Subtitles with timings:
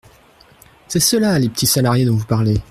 [0.87, 2.55] C’est cela, les petits salariés dont vous parlez.